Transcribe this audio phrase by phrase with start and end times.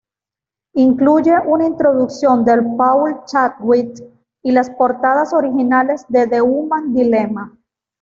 [0.73, 4.01] Incluye una introducción de Paul Chadwick
[4.41, 7.55] y las portadas originales de The Human Dilema.